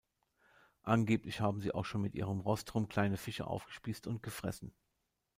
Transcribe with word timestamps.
Angeblich 0.81 1.41
haben 1.41 1.61
sie 1.61 1.75
auch 1.75 1.85
schon 1.85 2.01
mit 2.01 2.15
ihrem 2.15 2.39
Rostrum 2.39 2.89
kleine 2.89 3.17
Fische 3.17 3.45
aufgespießt 3.45 4.07
und 4.07 4.23
gefressen. 4.23 4.73